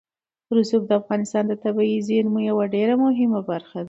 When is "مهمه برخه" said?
3.03-3.73